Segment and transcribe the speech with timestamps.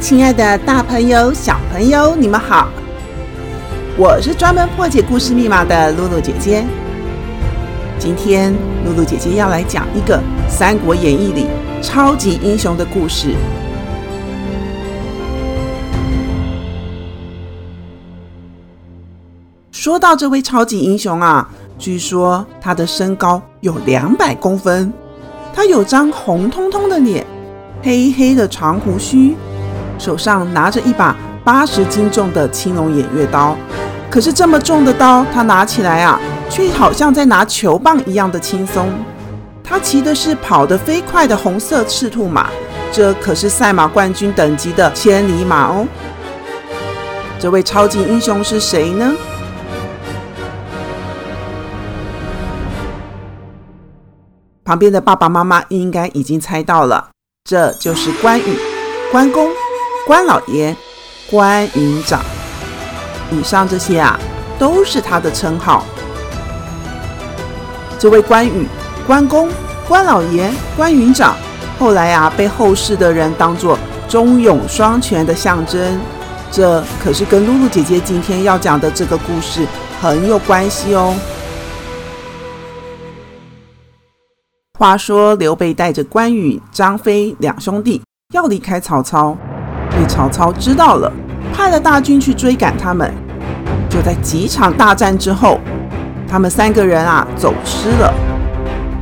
[0.00, 2.68] 亲爱的大朋友、小朋友，你们好！
[3.96, 6.64] 我是专门破解故事密码的露露姐姐。
[7.98, 10.16] 今天露露姐姐要来讲一个
[10.48, 11.46] 《三国演义》里
[11.82, 13.34] 超级英雄的故事。
[19.72, 24.92] 说到这位超级英雄啊，据说他的身高有两百公分，
[25.52, 27.26] 他有张红彤彤的脸，
[27.82, 29.34] 黑黑的长胡须。
[29.98, 33.56] 手上拿着一把八十斤重的青龙偃月刀，
[34.10, 38.88] 可是这么重的刀，他拿起来啊，却好像在拿球棒一样的轻松。
[39.64, 42.48] 他骑的是跑得飞快的红色赤兔马，
[42.90, 45.86] 这可是赛马冠军等级的千里马哦。
[47.38, 49.14] 这位超级英雄是谁呢？
[54.64, 57.08] 旁边的爸爸妈妈应该已经猜到了，
[57.44, 58.58] 这就是关羽，
[59.10, 59.48] 关公。
[60.08, 60.74] 关老爷、
[61.30, 62.24] 关云长，
[63.30, 64.18] 以上这些啊，
[64.58, 65.84] 都是他的称号。
[67.98, 68.66] 这位关羽、
[69.06, 69.50] 关公、
[69.86, 71.36] 关老爷、关云长，
[71.78, 73.78] 后来啊，被后世的人当作
[74.08, 76.00] 忠勇双全的象征。
[76.50, 79.66] 这可是跟露露姐姐今天要讲的这个故事
[80.00, 81.14] 很有关系哦。
[84.78, 88.00] 话说刘备带着关羽、张飞两兄弟
[88.32, 89.36] 要离开曹操。
[89.90, 91.12] 被曹操知道了，
[91.52, 93.12] 派了大军去追赶他们。
[93.88, 95.58] 就在几场大战之后，
[96.28, 98.12] 他们三个人啊走失了。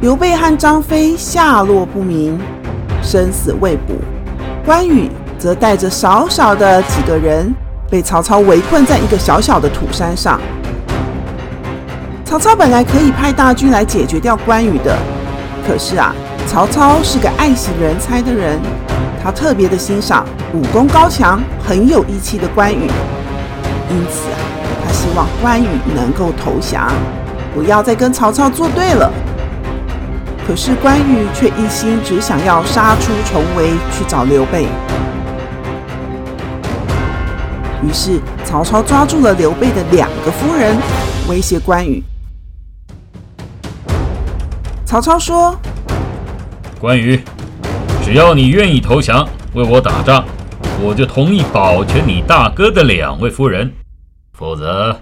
[0.00, 2.38] 刘备和张飞下落不明，
[3.02, 3.94] 生死未卜。
[4.64, 7.52] 关羽则带着少少的几个人，
[7.90, 10.40] 被曹操围困在一个小小的土山上。
[12.24, 14.96] 曹操本来可以派大军来解决掉关羽的，
[15.66, 16.14] 可是啊，
[16.46, 18.60] 曹操是个爱惜人才的人。
[19.26, 22.82] 他特别的欣赏武功高强、很有义气的关羽，
[23.90, 24.38] 因此啊，
[24.84, 25.66] 他希望关羽
[25.96, 26.92] 能够投降，
[27.52, 29.12] 不要再跟曹操作对了。
[30.46, 34.68] 可是关羽却一心只想要杀出重围去找刘备。
[37.82, 40.76] 于是曹操抓住了刘备的两个夫人，
[41.28, 42.00] 威胁关羽。
[44.84, 45.58] 曹操说
[46.78, 47.20] ：“关羽。”
[48.06, 50.24] 只要你愿意投降，为我打仗，
[50.80, 53.72] 我就同意保全你大哥的两位夫人。
[54.32, 54.96] 否则，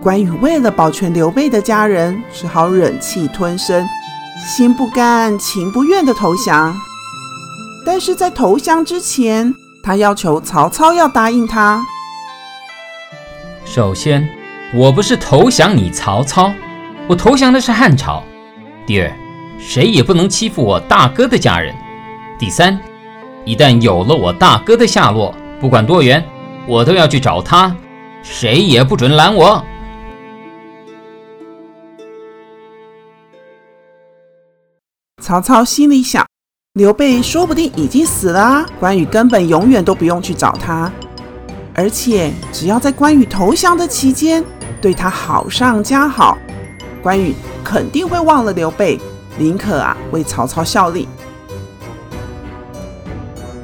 [0.00, 3.86] 关羽为了保全刘备的家人，只好忍气吞声，
[4.48, 6.74] 心不甘情不愿的投降。
[7.84, 9.52] 但是在投降之前，
[9.84, 11.84] 他要求曹操要答应他。
[13.66, 14.26] 首先，
[14.72, 16.50] 我不是投降你曹操。
[17.08, 18.22] 我投降的是汉朝。
[18.86, 19.12] 第二，
[19.58, 21.74] 谁也不能欺负我大哥的家人。
[22.38, 22.78] 第三，
[23.44, 26.24] 一旦有了我大哥的下落，不管多远，
[26.66, 27.74] 我都要去找他，
[28.22, 29.64] 谁也不准拦我。
[35.22, 36.26] 曹操心里想：
[36.74, 40.90] 刘备说不定已经死了，关羽根本永远都不用去找他，
[41.74, 44.44] 而且只要在关羽投降的期间，
[44.80, 46.36] 对他好上加好。
[47.02, 49.00] 关羽肯定会忘了刘备，
[49.36, 51.08] 宁可啊为曹操效力。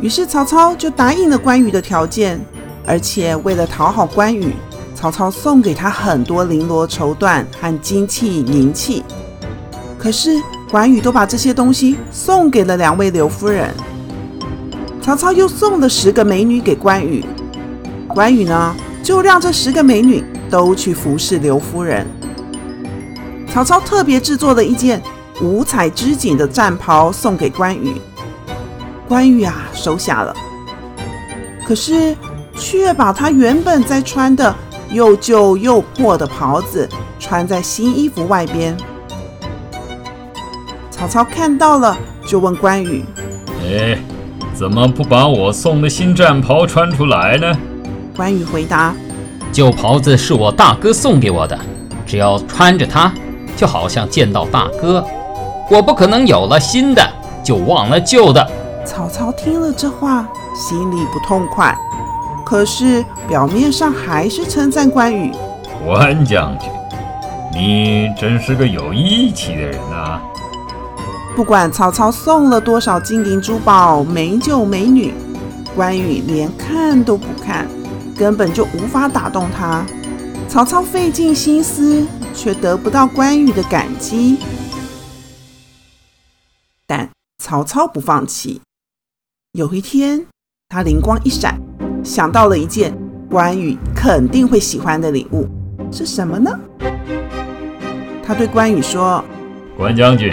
[0.00, 2.40] 于是曹操就答应了关羽的条件，
[2.84, 4.54] 而且为了讨好关羽，
[4.94, 9.04] 曹操送给他很多绫罗绸缎和金器银器。
[9.98, 13.72] 可是关羽都把这些东西送给了两位刘夫人。
[15.00, 17.24] 曹操又送了十个美女给关羽，
[18.08, 22.06] 关羽呢就让这十个美女都去服侍刘夫人。
[23.52, 25.02] 曹操特别制作了一件
[25.40, 27.94] 五彩织锦的战袍送给关羽，
[29.08, 30.34] 关羽啊收下了，
[31.66, 32.16] 可是
[32.56, 34.54] 却把他原本在穿的
[34.90, 38.76] 又旧又破的袍子穿在新衣服外边。
[40.90, 41.96] 曹操看到了，
[42.26, 43.04] 就问关羽
[43.62, 43.98] ：“哎，
[44.54, 47.52] 怎么不把我送的新战袍穿出来呢？”
[48.16, 48.94] 关羽回答
[49.52, 51.58] ：“旧袍子是我大哥送给我的，
[52.04, 53.12] 只要穿着它，
[53.58, 55.04] 就好像见到大哥。
[55.68, 57.02] 我不可能有了新的
[57.44, 58.48] 就忘了旧的。”
[58.86, 61.76] 曹操听了这话，心里不痛快，
[62.46, 65.30] 可是表面上还是称赞关羽
[65.84, 66.70] ：“关将军，
[67.52, 70.20] 你真是个有义气的人呐！”
[71.36, 75.12] 不管曹操送了多少金银珠宝、美酒美女，
[75.76, 77.68] 关羽连看都不看，
[78.16, 79.84] 根本就无法打动他。
[80.48, 82.06] 曹操费尽心思，
[82.38, 84.38] 却得不到关羽的感激。
[86.86, 87.10] 但
[87.42, 88.60] 曹操不放弃。
[89.52, 90.24] 有一天，
[90.68, 91.60] 他灵光一闪，
[92.04, 92.96] 想到了一件
[93.28, 95.48] 关羽肯定会喜欢的礼物，
[95.90, 96.56] 是什么呢？
[98.22, 99.24] 他对关羽说
[99.76, 100.32] ：“关将军，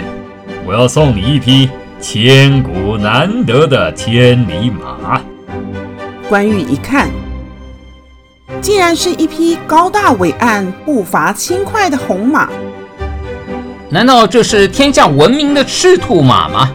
[0.64, 1.68] 我要送你一匹
[2.00, 5.20] 千古难得的千里马。”
[6.28, 7.10] 关羽一看，
[8.60, 12.48] 竟然是一匹高大伟岸、步伐轻快的红马。
[13.88, 16.72] 难道这是天下闻名的赤兔马吗？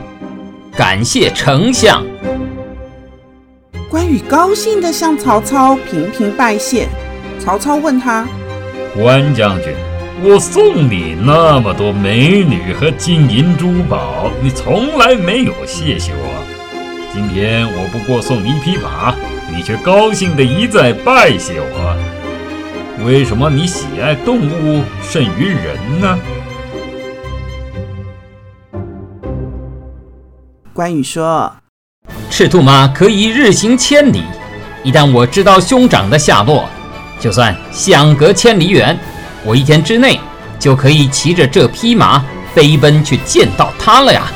[0.75, 2.01] 感谢丞相。
[3.89, 6.87] 关羽高兴地向曹操频频拜谢。
[7.37, 8.25] 曹操问他
[8.95, 9.73] ：“关将军，
[10.23, 16.50] 我送你那么多美女和金银珠宝，你从来没有谢谢我。
[17.13, 19.13] 今天我不过送你一匹马，
[19.53, 21.97] 你却高兴的一再拜谢我。
[23.05, 26.17] 为什么你喜爱动物胜于人呢？”
[30.73, 31.53] 关羽说。
[32.29, 34.23] 赤兔马可以日行千里，
[34.81, 36.69] 一旦我知道兄长的下落，
[37.19, 38.97] 就算相隔千里远，
[39.43, 40.17] 我一天之内
[40.57, 42.23] 就可以骑着这匹马
[42.53, 44.31] 飞奔去见到他了呀！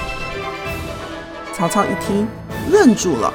[1.54, 2.28] 曹操一听，
[2.72, 3.34] 愣住了，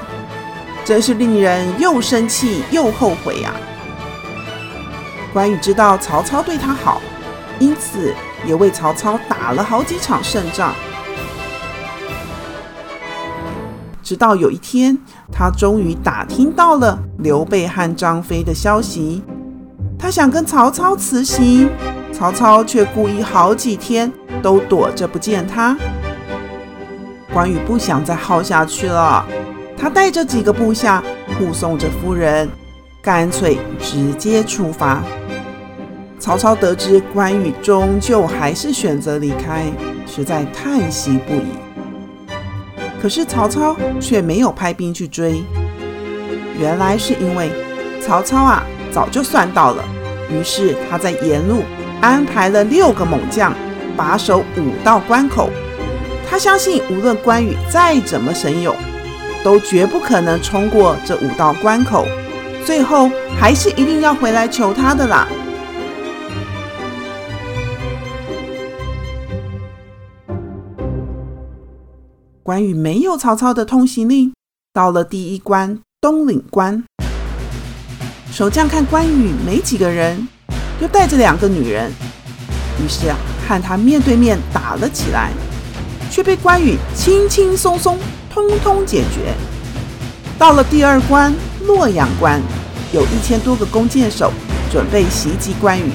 [0.83, 3.53] 真是令人又生气又后悔呀！
[5.33, 7.01] 关羽知道曹操对他好，
[7.59, 8.13] 因此
[8.45, 10.73] 也为曹操打了好几场胜仗。
[14.03, 14.97] 直到有一天，
[15.31, 19.23] 他终于打听到了刘备和张飞的消息。
[19.97, 21.69] 他想跟曹操辞行，
[22.11, 24.11] 曹操却故意好几天
[24.41, 25.77] 都躲着不见他。
[27.33, 29.25] 关羽不想再耗下去了，
[29.77, 31.01] 他带着几个部下
[31.37, 32.49] 护送着夫人，
[33.01, 35.01] 干脆直接出发。
[36.19, 39.65] 曹操得知关羽终究还是选择离开，
[40.05, 41.47] 实在叹息不已。
[43.01, 45.43] 可是曹操却没有派兵去追，
[46.59, 47.49] 原来是因为
[47.99, 49.83] 曹操啊早就算到了，
[50.29, 51.63] 于是他在沿路
[52.01, 53.51] 安排了六个猛将
[53.97, 55.49] 把守五道关口。
[56.31, 58.73] 他相信无论关羽再怎么神勇，
[59.43, 62.07] 都绝不可能冲过这五道关口，
[62.65, 65.27] 最后还是一定要回来求他的啦。
[72.41, 74.33] 关羽没有曹操的通行令，
[74.73, 76.81] 到了第一关东岭关，
[78.31, 80.25] 守将看关羽没几个人，
[80.79, 81.91] 就带着两个女人，
[82.81, 85.31] 于是啊，和他面对面打了起来，
[86.11, 87.97] 却被关羽轻轻松松
[88.29, 89.33] 通通解决。
[90.37, 91.33] 到了第二关
[91.65, 92.41] 洛阳关，
[92.91, 94.31] 有一千多个弓箭手
[94.69, 95.91] 准备袭击关羽，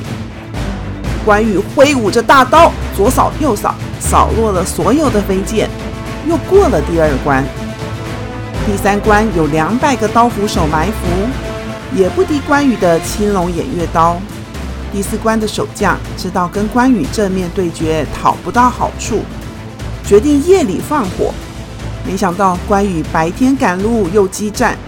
[1.24, 5.68] 关羽挥舞着大刀，左扫右扫，扫落了所有的飞箭。
[6.26, 7.44] 又过了第二关，
[8.66, 10.94] 第三关有两百个刀斧手埋伏，
[11.94, 14.16] 也不敌关羽的青龙偃月刀。
[14.92, 19.22] 第四关的守将知道跟关羽正面对决讨不到好处，
[20.06, 21.34] 决定夜里放火。
[22.06, 24.78] 没想到关羽白天赶路又激战，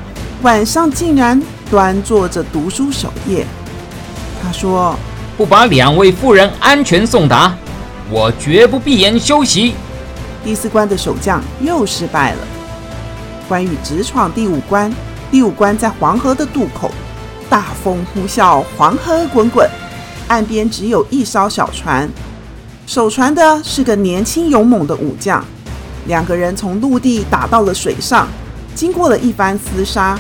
[0.43, 3.45] 晚上竟然端坐着读书守夜。
[4.41, 4.97] 他说
[5.37, 7.53] ：“不把两位夫人安全送达，
[8.09, 9.75] 我绝不闭眼休息。”
[10.45, 12.39] 第四关的守将又失败了。
[13.49, 14.95] 关羽直闯第五关，
[15.33, 16.93] 第五关在黄河的渡口，
[17.51, 19.69] 大风呼啸，黄河滚滚，
[20.29, 22.09] 岸边只有一艘小船，
[22.88, 25.45] 守船的是个年轻勇猛的武将。
[26.07, 28.26] 两个人从陆地打到了水上，
[28.75, 30.18] 经过了一番厮杀，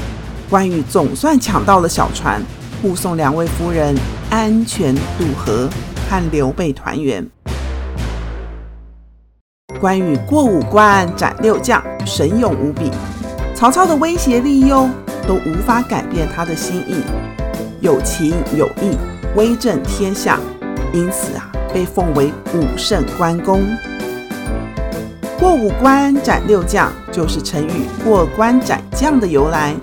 [0.50, 2.42] 关羽总算抢到了小船，
[2.82, 3.96] 护送两位夫人
[4.28, 5.66] 安全渡河，
[6.10, 7.26] 和刘备团圆。
[9.80, 12.90] 关羽过五关斩六将，神勇无比。
[13.54, 14.86] 曹操的威胁利诱
[15.26, 16.96] 都无法改变他的心意，
[17.80, 18.94] 有情有义，
[19.36, 20.38] 威震天下，
[20.92, 23.62] 因此啊，被奉为武圣关公。
[25.38, 29.74] 过五关斩六将，就是成语“过关斩将”的由来。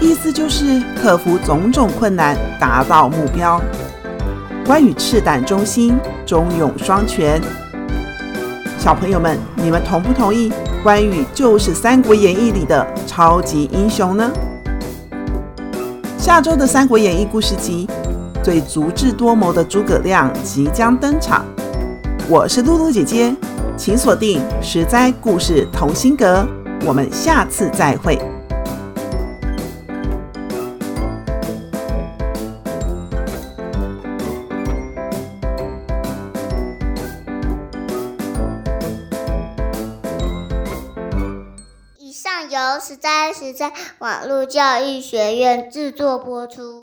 [0.00, 3.60] 意思就是克服种种困难，达到目标。
[4.64, 7.40] 关羽赤胆忠心，忠勇双全。
[8.78, 10.52] 小朋友们，你们同不同意
[10.82, 14.30] 关羽就是《三国演义》里的超级英雄呢？
[16.18, 17.88] 下周的《三国演义》故事集，
[18.46, 21.44] 最足智多谋的诸葛亮即将登场。
[22.30, 23.34] 我是露露姐姐，
[23.76, 26.46] 请锁定实在故事同心阁，
[26.86, 28.16] 我们下次再会。
[41.98, 46.80] 以上由实在实在网络教育学院制作播出。